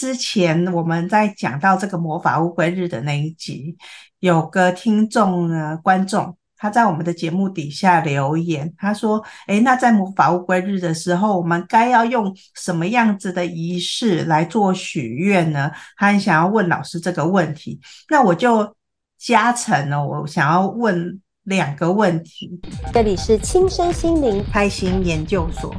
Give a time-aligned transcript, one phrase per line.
[0.00, 3.76] 之前我们在讲到这个魔法乌龟日的那一集，
[4.20, 17.78] 有个听众呢，观众他在我们的节目底下留言，他说：“诶，那在魔法乌龟日的时候，我们该要用什么样子的仪式来做许愿呢？”他很想要问老师这个问题，
[18.08, 18.74] 那我就
[19.18, 22.58] 加成了，我想要问两个问题。
[22.90, 25.74] 这里是亲身心灵开心研究所。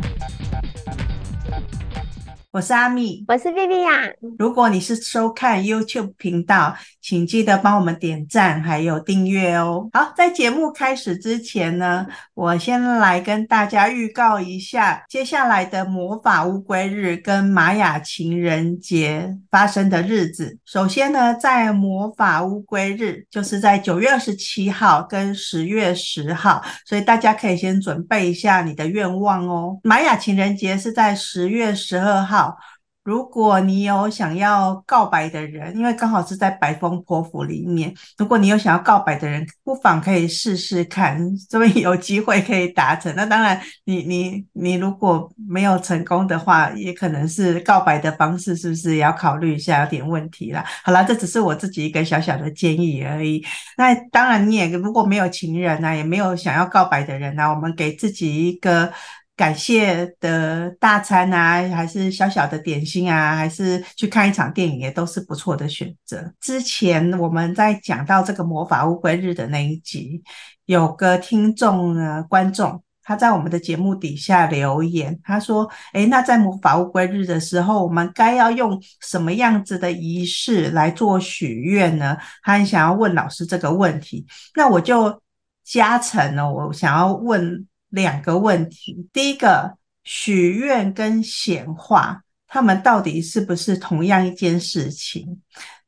[2.51, 4.13] 我是阿米，我是 Viviya。
[4.37, 9.89] 如果你是收看 YouTube 频道，请记得帮我们点赞还有订阅哦。
[9.93, 20.57] 好，在节目开始之前呢，我先来跟大家预告一下接下来的魔法乌龟日跟玛雅情人节发生的日子。
[20.65, 29.79] 首先呢，在魔法乌龟日就是在九月二十七号跟十月十号，所以大家可以先准备一下你的愿望哦。
[29.83, 32.55] 玛雅情人节是在十月十二号。
[33.03, 43.11] 如果你有想要告白的人，因为刚好是在白风波符里面，如果你有想要告白的人，不妨可以试试看，这边有机会可以达成。
[43.15, 50.63] 那当然你，你你如果没有成功的话，也可能是告白的方式是不是也要考虑一下，有点问题啦。
[50.83, 53.43] 好啦，这只是我自己一个小小的建议而已。
[53.77, 58.93] 那当然，你也如果没有情人啊，也没有想要告白的人啊，我们给自己一个。
[59.37, 66.31] 感谢的大餐啊，还是小小的点心啊，还是去看一场电影，也都是不错的选择。
[66.39, 70.21] 之前我们在讲到这个魔法乌龟日的那一集，
[70.65, 84.23] 有个听众呢，观众他在我们的节目底下留言，他说：“诶，那在魔法乌龟日的时候，我们该要用什么样子的仪式来做许愿呢？”他很想要问老师这个问题，
[84.55, 85.19] 那我就
[85.63, 87.65] 加成了，我想要问。
[87.91, 95.41] 两个问题，第一个，许愿跟显化，他们到底是不是同样一件事情？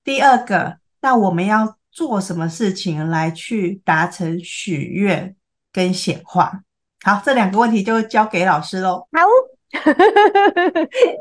[0.03, 5.35] 第二个，那我们要做什么事情来去达成许愿
[5.71, 6.63] 跟显化？
[7.03, 9.07] 好，这两个问题就交给老师喽。
[9.11, 9.21] 好，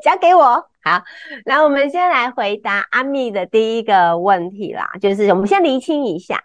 [0.05, 0.69] 交给我。
[0.85, 1.03] 好，
[1.45, 6.43] 那我们先来回答阿蜜的第一个问题啦，就是我们先厘清一下。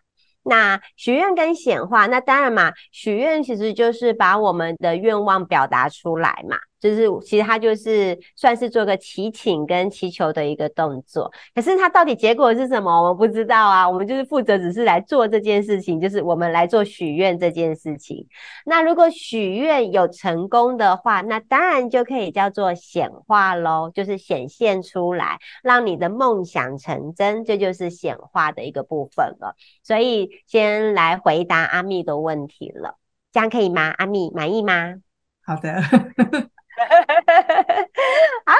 [0.47, 6.57] 那许愿跟显化，那当然嘛，许愿其实就是把我们的愿望表达出来嘛。
[6.79, 13.89] 就是其实它就是算是做个祈请跟祈求的一个动作，可是它到底结果是什么，我们不知道啊。
[13.89, 18.27] 我们就是负责只是来做这件事情，就是我们来做许愿这件事情。
[18.65, 29.55] 那如果许愿有成功的话，那当然就可以叫做显化喽，就是显现出来，让你的梦想成真，这就是显化的一个部分了。
[29.83, 32.97] 所以先来回答阿蜜的问题了，
[33.31, 33.93] 这样可以吗？
[33.97, 34.95] 阿蜜满意吗？
[35.43, 35.81] 好的。
[38.45, 38.53] 好，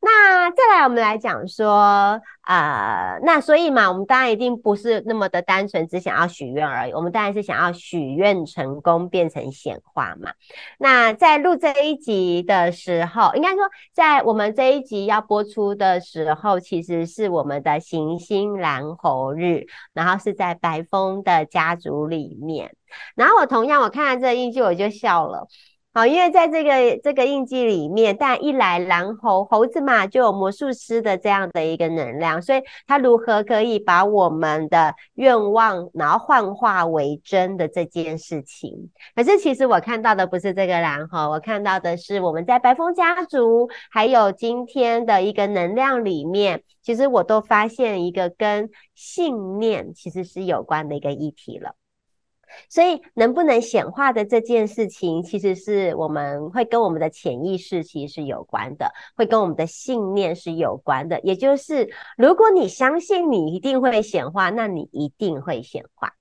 [0.00, 6.92] 那再来我们来讲说，呃，那所以嘛，我们当然一定不是那么的单纯，只想要许愿而已。
[6.92, 10.32] 我们当然是想要许愿成功，变成显化嘛。
[10.78, 13.60] 那在录这一集的时候，应该说，
[13.92, 22.74] 在我们这一集要播出的时候，其实是我们的行星蓝猴日，然后是在白风的家族里面。
[23.14, 25.46] 然后我同样我看到这个印记，我就笑了。
[25.94, 38.90] 好，因为在这个这个印记里面，但一来蓝猴猴子嘛，就有魔术师的这样的一个能量，所以他如何可以把我们的愿望，然后幻化为真的这件事情？
[39.14, 51.74] 可是其实我看到的不是这个蓝猴，我看到的是我们在白风家族，还有今天的一个能量里面，其实我都发现一个跟信念其实是有关的一个议题了。
[52.68, 61.20] 所以，能不能显化的这件事情，其实是我们会跟我们的潜意识其实是有关的，会跟我们的信念是有关的。
[61.20, 66.12] 也就是，如果你相信你一定会显化，那你一定会显化。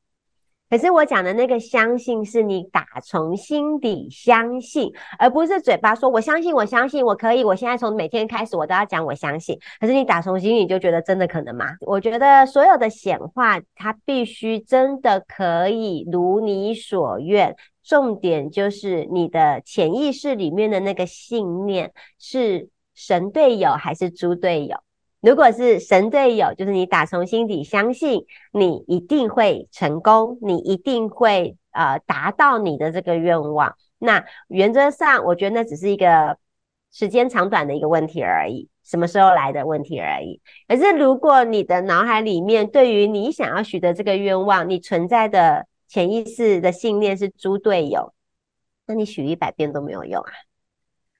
[0.71, 4.89] 可是我讲的那个相信，是你打从心底相信，
[5.19, 7.43] 而不是嘴巴说我相信，我相信我可以。
[7.43, 9.59] 我现在从每天开始，我都要讲我相信。
[9.81, 11.65] 可是你打从心里就觉得真的可能吗？
[11.81, 17.53] 我觉得所有的显化，它必须真的可以如你所愿。
[17.83, 24.77] 重点就是你的潜意识里面的那个信念是神队友还是猪队友？
[25.21, 33.75] 如果是神队友，就是你打从心底相信你一定会成功，你一定会呃达到你的这个愿望。
[33.99, 36.37] 那原则上，我觉得那只是一个
[36.91, 40.41] 时间长短的一个问题而已，什么时候来的问题而已。
[40.67, 48.11] 可是如果你的脑海里面对于你想要许的这个愿望，你存在的潜意识的信念是猪队友，
[48.87, 50.31] 那你许一百遍都没有用啊。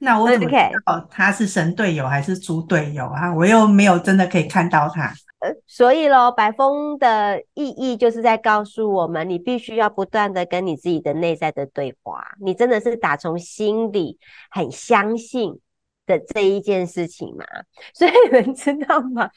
[0.04, 0.56] 那我怎么知
[0.86, 3.32] 道他是神队友还是猪队友啊？
[3.36, 5.14] 我又没有真的可以看到他。
[5.40, 14.18] 呃，所以咯，白风的意义就是在告诉我们，你必须要不断的跟你自己的内在的对话，你真的是打从心里
[14.50, 15.60] 很相信
[16.08, 17.46] 的这一件事情嘛？
[17.94, 19.30] 所以你们知道吗？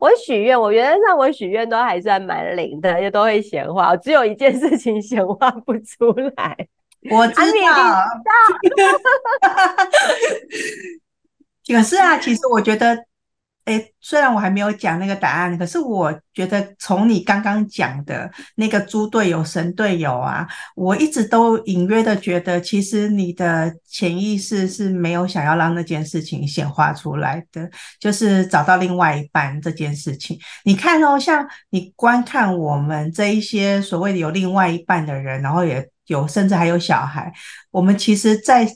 [0.00, 6.56] 我许愿，我原则上我许愿都还算蛮灵的，也都会显化，只有一件事情显化不出来。
[7.10, 8.04] 我知道，
[11.74, 13.04] 可是啊，其实我觉得。
[13.66, 20.46] 哎，虽然我还没有讲那个答案，可是我觉得从你刚刚讲的那个猪队友、神队友啊，
[20.76, 30.38] 我一直都隐约的觉得，其实你的潜意识是没有想要让那件事情显化出来的，就是找到另外一半这件事情。
[30.62, 37.32] 你看哦，像你观看我们这一些所谓的有另外一半的人，然后也有甚至还有小孩，
[37.70, 38.66] 我们其实，在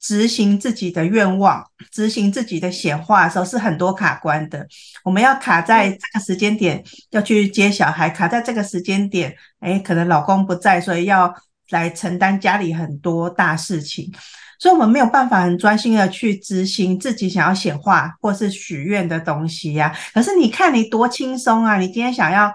[0.00, 4.64] 执行自己的愿望，执行自己的显化的时候是很多卡关的。
[5.02, 11.34] 我们要卡在这个时间点要去接小孩，卡在这个时间点，诶，可能老公不在，所以要
[11.70, 14.12] 来承担家里很多大事情，
[14.60, 19.92] 所以我们没有办法很专心的去执行自己想要显化或是许愿的东西呀。
[20.14, 21.78] 可是你看你多轻松啊！
[21.78, 22.54] 你今天想要。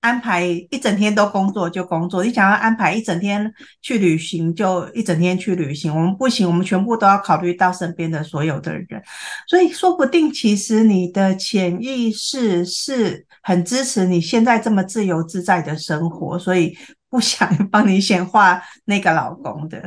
[0.00, 3.52] 安排一整天都工作就工作，你想要安排一整天
[3.82, 5.94] 去旅行就一整天去旅行。
[5.94, 9.02] 我们不行，我们全部都要考虑到身边的所有的人，
[9.46, 16.74] 所以说不定其实你的潜意识是很支持你现在这么自由自在的生活，所以
[17.10, 19.82] 不想帮你显化那个老公的。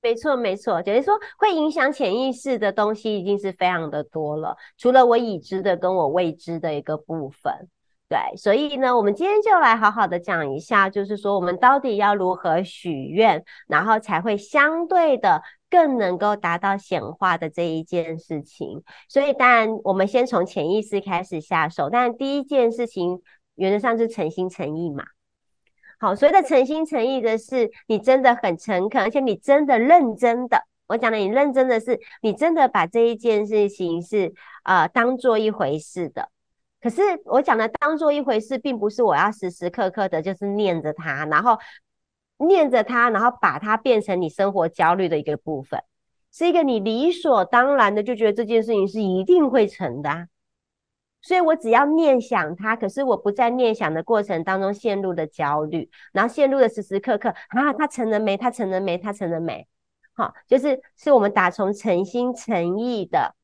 [0.00, 7.68] 没错，没错，就是说会影响潜意识的东西已经是非常的多了，除了我已知的跟我未知的一个部分。
[8.14, 18.84] 对，所以呢，我们今天就来好好的讲一下，就是说我们到底要如何许愿，然后才会相对的更能够达到显化的这一件事情。
[19.08, 23.20] 所以当然，我们先从潜意识开始下手，但第一件事情
[23.56, 25.02] 原则上是诚心诚意嘛。
[25.98, 30.62] 好，所谓的诚心诚意的是，你真的很诚恳，而且你真的认真的。
[30.86, 34.32] 我讲的你认真的是，你真的把这一件事情是
[34.62, 36.28] 呃当做一回事的。
[36.84, 41.58] 可是我讲的当做一回事，并不是我要时时刻刻的，就是念着它，然后
[42.36, 45.82] 念着它，然后把它变成你生活焦虑的一个部分，
[46.30, 50.26] 是一个你理所当然的就觉得这件事情是一定会成的啊。
[51.22, 58.36] 所以我只要念想它，可是我不在念想的过程当中陷入了焦虑，然后陷入了时时刻刻啊，它成了没？
[58.36, 58.98] 它成了没？
[58.98, 59.66] 它成了没？
[60.12, 63.34] 好，就是是我们打从诚心诚意的。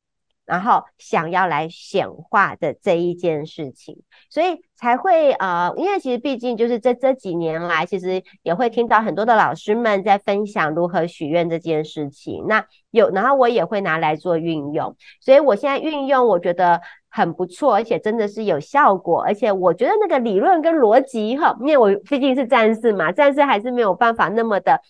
[0.50, 12.46] 然后想要来显化的这一件事情，所以才会呃，因为其实毕竟就是这这几年来，其实也会听到很多的老师们在分享如何许愿这件事情。
[12.48, 24.80] 那有，然后我也会拿来做运用，所以我现在运用我觉得很不错，而且真的是有效果，而且我觉得那个理论跟逻辑哈，因为我毕竟是战士嘛，战士还是没有办法那么的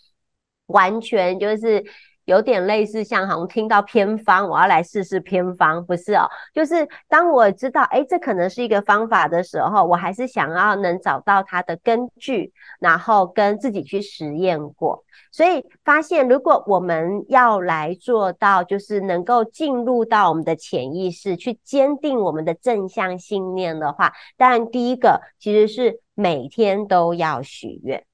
[0.68, 1.84] 完全就是。
[2.30, 28.04] 有点类似，像好像听到偏方，我要来试试偏方，不是哦，就是当我知道，诶，这可能是一个方法的时候，我还是想要能找到它的根据，然后跟自己去实验过，所以发现，如果我们要来做到，就是能够进入到我们的潜意识，去坚定我们的正向信念的话，当然第一个其实是每天都要许愿，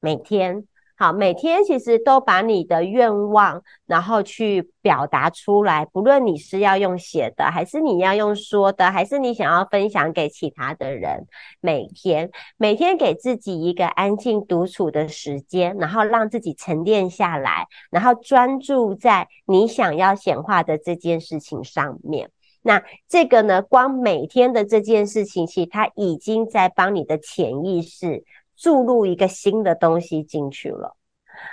[0.00, 0.67] 每天。
[0.98, 5.86] 好，每天其实都把你的愿望，然后去表达出来。
[5.86, 11.28] 不论你是要用写的，还是你要用说的，还是你想要分享给其他的人，
[11.60, 22.30] 每天每天给自己一个安静独处的时间，然后让自己沉淀下来，然后专注在你想要显化的这件事情上面。
[22.62, 28.24] 那这个呢，光每天的这件事情，其实它已经在帮你的潜意识。
[28.58, 30.96] 注入一个新的东西进去了。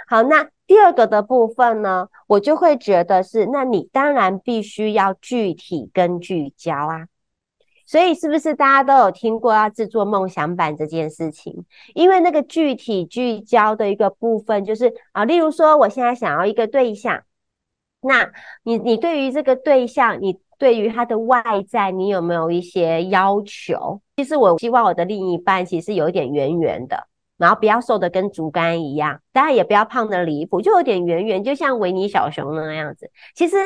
[0.08, 7.08] 好，那第二个的部分呢，我就会觉得是，那你当然必须要具体跟聚焦啊。
[7.86, 11.66] 所以是不是大家都有听过要制作梦想版这件事情？
[11.94, 17.22] 因为那个具体聚焦的一个部分，就是啊，例如说我现在想要一个对象，
[18.02, 18.32] 那
[18.64, 24.02] 你你对于这个对象，你对于他的外在，你有没有一些要求？
[24.18, 27.08] 其实我希望我的另一半其实有一点圆圆的，
[27.38, 33.12] 然后不要瘦的跟竹竿一样，当然也不要胖的离谱，就有点圆圆，就像维尼小熊那样子。
[33.36, 33.58] 其实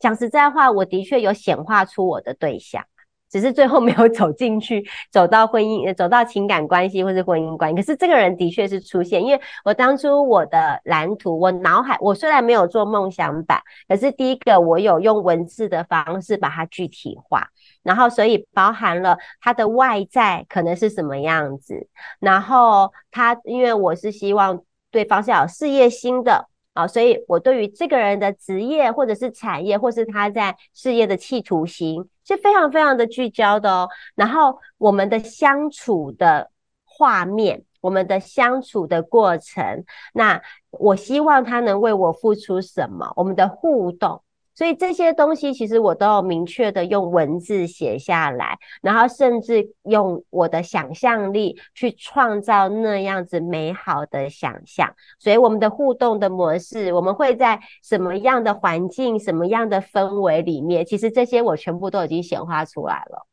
[0.00, 2.84] 讲实在话，我的确有显化出我的对象，
[3.32, 7.76] 只是最后没有走进去，走到婚姻，走到情感关系或是婚姻关系。
[7.76, 17.48] 可是这个人的确是出现，因为我当初我的蓝图，我脑海，我虽然没有做梦想版，可是第一个我有用文字的方式把它具体化，
[17.82, 21.88] 然后所以包含了他的外在可能是什么样子，
[22.20, 24.60] 然后他因为我是希望
[24.90, 26.51] 对方是要有事业心的。
[26.74, 33.88] 啊，所以我对于这个人的职业，或者是产业，或是他在事业的企图心，是非常非常的聚焦的哦。
[34.14, 36.50] 然后我们的相处的
[36.84, 43.12] 画面，我们的相处的过程，那我希望他能为我付出什么？
[43.16, 44.22] 我们的互动。
[44.54, 54.94] 所以这些东西其实我都有明确的用文字写下来，然后甚至用我的想象力去创造那样子美好的想象。
[55.18, 63.26] 所以我们的互动的模式，我们会在什么样的环境、什么样的氛围里面，其实这些我全部都已经显化出来了。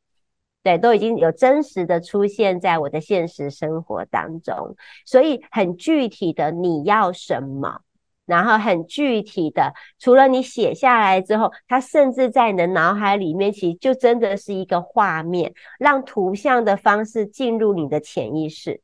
[0.61, 4.75] 对，都已经有真实的出现在我的现实生活当中。
[5.05, 7.79] 所以很具体的，你要什么？
[8.29, 18.81] 然后很具体的，除了你写下来之后，它甚至在你的脑海里面，其实就真的是一个画面，让图像的方式进入你的潜意识。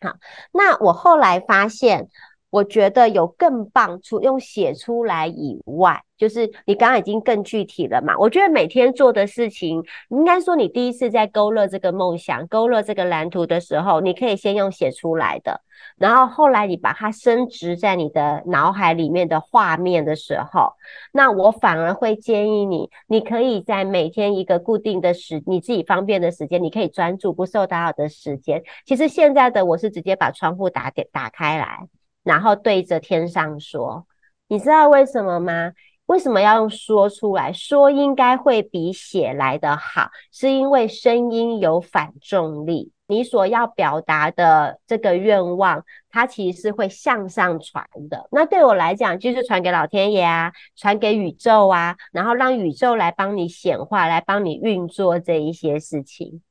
[0.00, 0.14] 好，
[0.52, 2.08] 那我后来发现。
[2.50, 8.16] 我觉得有更棒，除用写出来以外，就是你刚刚已经更具体了嘛。
[8.18, 15.60] 我觉得每天做的事情，应该说你第一次在勾勒这个梦想、勾勒这个蓝图的时候，你可以先用写出来的，
[15.98, 20.72] 然后后来你把它升值在你的脑海里面的画面的时候，
[21.12, 28.62] 那我反而会建议你，你可以在每天一个固定的时，你自己方便的时间，你可以专注不受打扰的时间。
[28.86, 31.86] 其实现在的我是直接把窗户打点打开来。
[32.28, 34.06] 然后对着天上说，
[34.48, 35.72] 你知道为什么吗？
[36.04, 37.50] 为什么要用说出来？
[37.54, 42.92] 说应该会比写来得好，是因为声音有反重力。
[43.06, 48.28] 你所要表达的这个愿望，它其实是会向上传的。
[48.30, 56.42] 那对我来讲，就是传给老天爷啊，传给宇宙啊，然后让宇宙来帮你显化，来帮你运作这一些事情。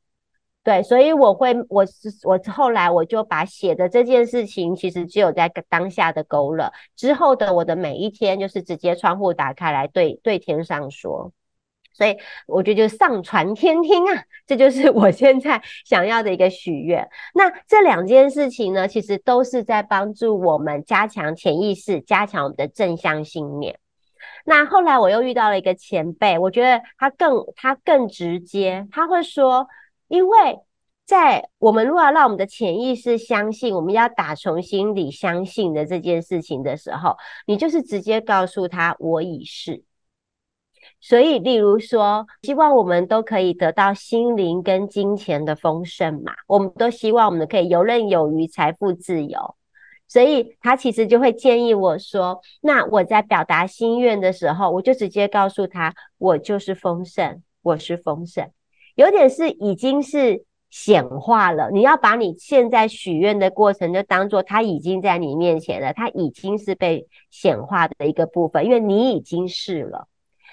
[0.68, 11.32] 对，所以我会，我是我后来我就把写的这件事情，其实只有在当下的勾勒之后的我的每一天，就是直接窗户打开来对对天上说，
[11.94, 17.08] 所以我觉得就上传天听啊，这就是我现在想要的一个许愿。
[17.34, 23.80] 那这两件事情呢，其实都是在帮助我们加强潜意识，加强我们的正向信念。
[24.44, 29.66] 那后来我又遇到了一个前辈，我觉得他更他更直接，他会说。
[30.08, 30.60] 因为
[31.06, 39.84] 在我们如果要让我们的潜意识相信，我们要打从心里相信的这件事情的时候，你就是直接告诉他“我已是”。
[41.00, 49.56] 所以，例如说，希望我们都可以得到心灵跟金钱的丰盛嘛，我们都希望我们可以游刃有余、财富自由。
[50.08, 58.50] 所以，他其实就会建议我说：“那我在表达心愿的时候，我就直接告诉他，我就是丰盛，我是丰盛。”
[58.98, 70.08] 有点是已经是显化了，你要把你现在许愿的过程就当做它已经在你面前了，它已经是被显化的一个部分，因为你已经是了。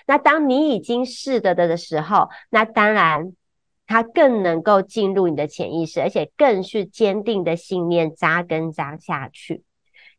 [0.07, 3.33] 那当你已经是的的时候，那当然
[3.87, 9.63] 它更能够进入你的潜意识，而且更是坚定的信念扎根扎下去。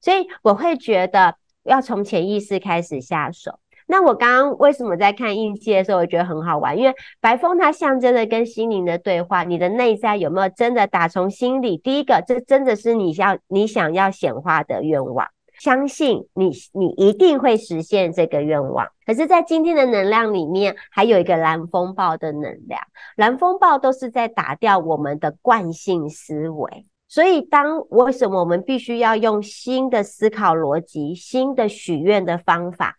[0.01, 3.59] 所以我会觉得要从潜意识开始下手。
[3.87, 6.77] 那我刚刚为什么在看印记的时候，我觉得很好玩？
[6.77, 11.77] 因为白风它象征的跟心灵的对话，你的内在有没有真的打从心里？
[11.77, 15.27] 第一个，这真的是你要你想要显化的愿望，
[15.59, 18.87] 相信你，你一定会实现这个愿望。
[19.05, 22.81] 可是，在今天的能量里面，还有一个蓝风暴的能量，
[23.15, 26.87] 蓝风暴都是在打掉我们的惯性思维。
[27.07, 32.95] 所以，当为什么我们必须要用新的思考逻辑、新的许愿的方法？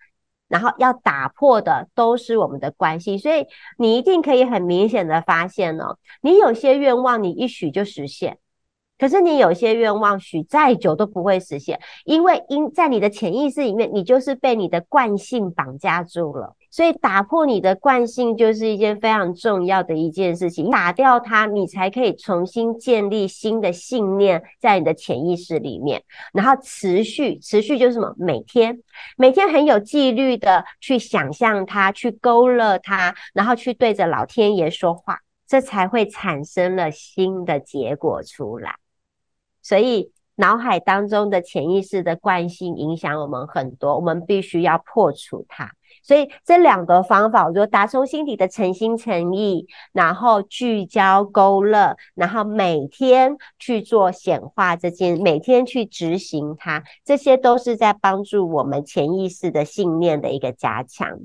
[0.49, 3.47] 然后要打破的都是我们的关系，所以
[3.79, 8.39] 你一定可以很明显的发现哦，你有些愿望你一许就实现，
[8.99, 16.55] 可是你有些愿望许再久都不会实现，因为因在你的潜意识里面，你就是被你的惯性绑架住了。
[16.71, 26.03] 所以打破你的惯性就是一件非常重要的一件事情，打掉它，你才可以重新建立新的信念在你的潜意识里面，
[26.35, 28.15] 然后持续，持续就是什么？
[28.19, 28.79] 每天，
[29.17, 38.75] 每天很有纪律的去想象它，去勾勒它，然后去对着老天爷说话，这才会产生了新的结果出来。
[39.67, 45.73] 所以脑海当中的潜意识的惯性影响我们很多，我们必须要破除它。
[46.05, 61.19] 所以这两个方法，我就打从心底的诚心诚意，然后聚焦勾勒，然后每天去做显化这件，每天去执行它，这些都是在帮助我们潜意识的信念的一个加强。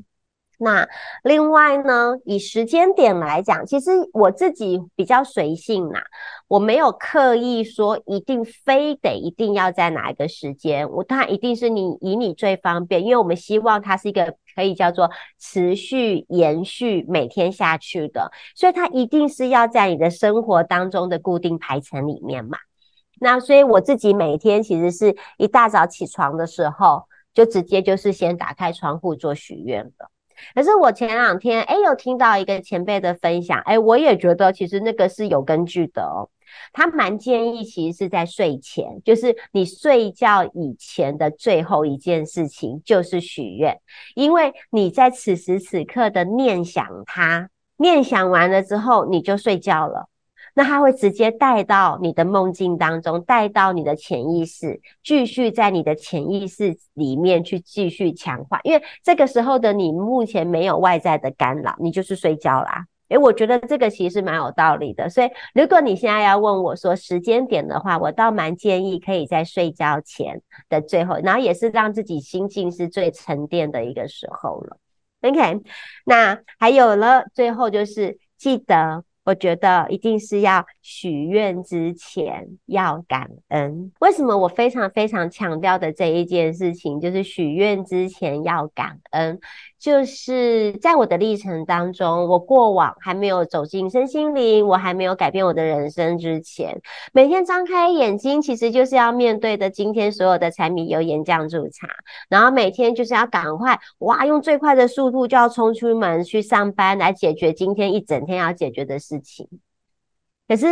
[0.64, 0.88] 那
[1.24, 6.04] 另外呢，以时间点来讲，其实我自己比较随性啦，
[6.48, 22.60] 我没有刻意说一定非得一定要在哪一个时间，我当然一定是你以你最方便，因为我们希望它是一个可以叫做持续延续每天下去的，所以它一定是要在你的生活当中的固定排程里面嘛。
[23.20, 30.12] 那所以我自己每天其实是一大早起床的时候，就直接就是先打开窗户做许愿的。
[30.56, 36.30] 可是我前两天哎，有听到一个前辈的分享，哎，我也觉得其实那个是有根据的哦。
[36.74, 43.80] 他蛮建议，其实是在睡前，就是你睡觉以前的最后一件事情就是许愿，
[44.16, 50.10] 因为你在此时此刻的念想它，念想完了之后你就睡觉了。
[50.54, 58.60] 那它会直接带到你的梦境当中，带到你的潜意识，继续在你的潜意识里面去继续强化。
[58.64, 62.86] 因为这个时候的你目前没有外在的干扰，你就是睡觉啦。
[63.10, 65.10] 诶，我觉得这个其实蛮有道理的。
[65.10, 74.78] 所以如果你现在要问我说时间点的话，我倒蛮建议可以在睡觉前的最后，然后也是让自己心境是最沉淀的一个时候了。
[75.22, 75.62] OK，
[76.06, 79.04] 那还有了，最后就是记得。
[79.24, 83.92] 我觉得一定是要许愿之前要感恩。
[84.00, 89.40] 为什么我非常非常强调的这一件事情，就是许愿之前要感恩。
[89.82, 96.80] 就是在我的历程当中，我过往还没有走进身心灵，我还没有改变我的人生之前，
[97.12, 101.88] 每天张开眼睛，其实就是要面对的今天所有的柴米油盐酱醋茶，
[102.30, 109.50] 然后每天就是要赶快哇，用最快的速度就要冲出门去上班，来解决今天一整天要解决的事情。
[110.48, 110.68] 可是。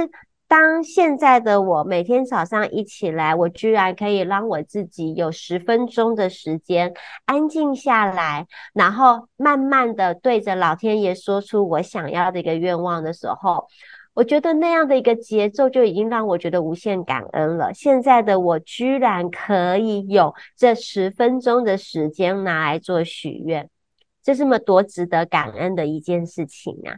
[0.49, 6.91] 当现在的我每天早上一起来，我居然可以让我自己有十分钟的时间
[7.25, 13.67] 安静下来，然后慢慢的对着老天爷说出我想要的一个愿望的时候，
[14.15, 17.71] 我觉得那样的一个节奏就已经让我觉得无限感恩了。
[17.75, 23.69] 现在的我居然可以有这十分钟的时间拿来做许愿，
[24.23, 26.97] 这是么多值得感恩的一件事情啊！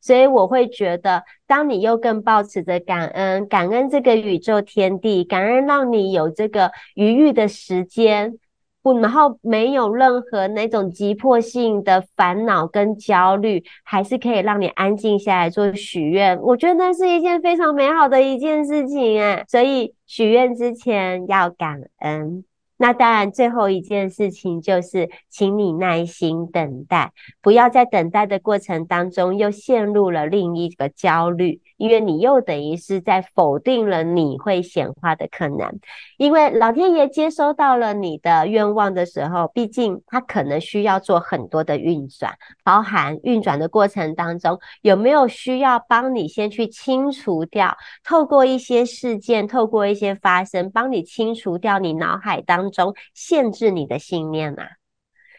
[0.00, 8.38] 所以我会觉得，当你又更抱持着感恩，感恩这个宇宙天地，感恩让你有这个余裕的时间，
[8.82, 16.40] 不，然后没有任何那种急迫性的烦恼跟焦虑，还是可以让你安静下来做许愿。
[16.40, 22.44] 我觉得那是一件非常美好的一件事情哎，所以许愿之前要感恩。
[22.82, 27.12] 那当然，最后一件事情就是，请你耐心等待，
[27.42, 31.60] 不要在等待的过程当中又陷入了另一个焦虑。
[31.76, 35.80] 因为你又等于是在否定了你会显化的可能，
[36.18, 54.68] 因为老天爷接收到了你的愿望的时候，毕竟他可能需要做很多的运转，包含运转的过程当中有没有需要帮你先去清除掉，透过一些事件，透过一些发生，帮你清除掉你脑海当中限制你的信念啊，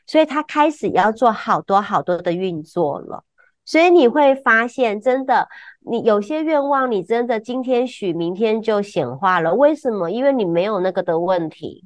[0.05, 3.23] 所以他开始要做好多好多的运作了。
[3.63, 5.47] 所以你会发现，真的，
[5.81, 9.53] 你有些愿望，你真的今天许，明天就显化了。
[9.53, 10.09] 为什么？
[10.09, 11.85] 因为你没有那个的问题。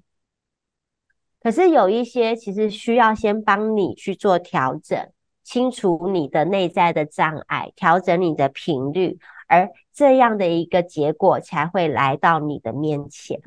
[1.42, 5.12] 可是有一些，其实需要先帮你去做调整，
[5.44, 13.40] 清除你的内在的障碍，调整你的频率，而这样的一个结果才会来到你的面前。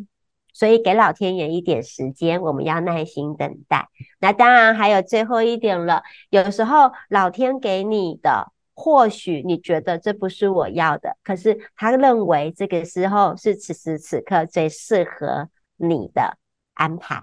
[0.58, 3.88] 所以给老天爷一点时间，我们要耐心等待。
[4.18, 16.36] 那当然还有最后一点了，有时候老天给你的，或许你觉得这不是我要的，可是他认为这个时候是此时此刻最适合你的
[16.74, 17.22] 安排。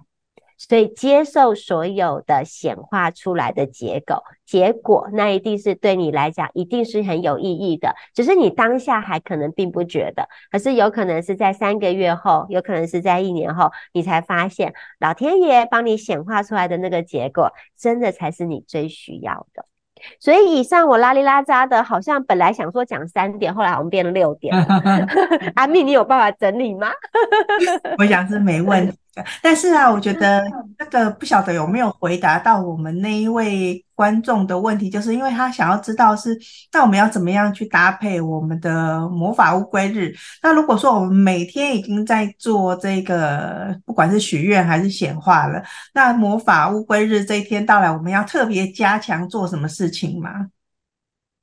[0.67, 19.65] 所以接受所有的显化出来的结果，结果那一定是对你来讲一定是很有意义的，只是你当下还可能并不觉得，可是有可能是在三个月后，有可能是在一年后，你才发现老天爷帮你显化出来的那个结果，真的才是你最需要的。
[20.19, 24.54] 所以以上我拉里拉扎的，好像本来想说讲三点，后来我们变六点。
[25.56, 26.91] 阿蜜，你有办法整理吗？
[27.97, 28.97] 我想是没问题。
[29.41, 30.43] 但是啊，我觉得
[30.78, 36.38] 这个不晓得有没有回答到我们那一位观众的问题，就是因为他想要知道是，
[36.73, 40.13] 那我们要怎么样去搭配我们的魔法乌龟日？
[40.43, 50.32] 那如果说我们每天已经在做这个，不管是许愿还是显化了，那魔法乌龟日这一天到来，我们要特别加强做什么事情吗？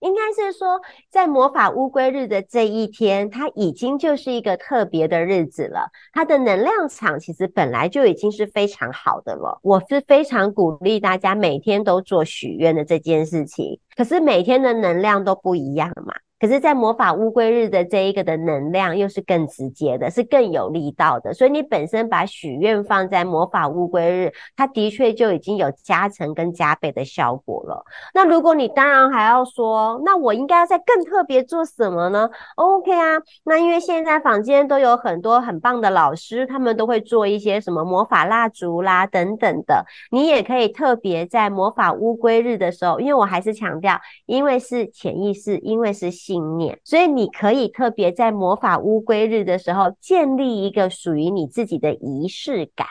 [0.02, 5.90] 应该是说，在魔法乌龟日的这一天，它已经就是一个特别的日子了。
[6.12, 9.60] 它的能量场其实本来就已经是非常好的了。
[9.62, 13.78] 我是非常鼓励大家每天都做许愿的这件事情。
[13.96, 16.12] 可是每天的能量都不一样嘛。
[16.42, 21.32] 可是，在魔法乌龟日的这一个的能量又是更直接的，是更有力道的。
[21.32, 27.84] 所以你本身把许愿放在魔法乌龟日，它的确就已经有加成跟加倍的效果了。
[28.12, 52.86] 那如果你当然还要说，那我应该要在更特别做什么呢？OK 啊，那因为现在坊间都有很多很棒的老师，他们都会做一些什么魔法蜡烛啦等等的，你也可以特别在魔法乌龟日的时候，因为我还是强调，因为是潜意识，因为是信念，所以你可以特别在魔法乌龟日的时候建立一个属于你自己的仪式感。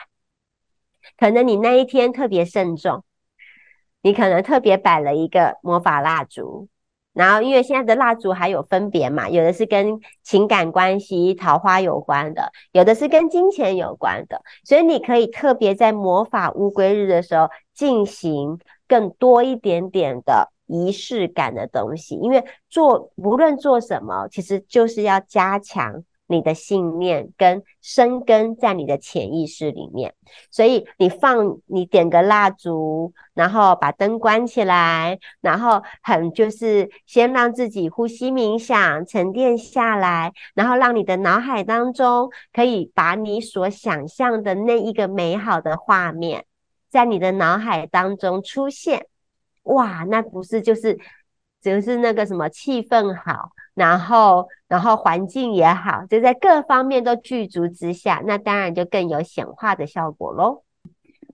[1.18, 3.02] 可能你那一天特别慎重，
[4.00, 6.68] 你可能特别摆了一个魔法蜡烛，
[7.12, 20.51] 然后因为现在的蜡烛还有分别嘛，有的是跟情感关系、桃花有关的，有的是跟金钱有关的，所以你可以特别在魔法乌龟日的时候进行更多一点点的。
[20.72, 30.14] 仪式感的东西，因为做无论做什么，其实就是要加强你的信念跟生根在你的潜意识里面。
[30.50, 46.46] 所以你放你点个蜡烛，然后把灯关起来，然后很就是先让自己呼吸冥想沉淀下来，然后让你的脑海当中可以把你所想象的那一个美好的画面
[46.88, 49.06] 在你的脑海当中出现。
[49.64, 50.98] 哇，那不是就是，
[51.60, 60.64] 只是那个什么气氛好，然后然后环境也好，就在各方面都具足之下，那当然就更有显化的效果喽。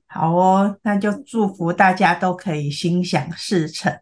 [0.08, 3.92] 好哦，那就祝福大家都可以心想事成。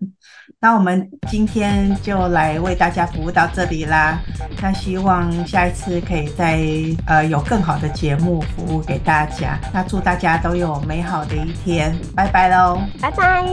[0.61, 4.21] 那我们今天就来为大家服务到这里啦。
[4.63, 6.61] 那希望下一次可以再
[7.07, 9.59] 呃有更好的节目服务给大家。
[9.75, 13.45] 那祝大家都有美好的一天，拜拜喽，拜拜。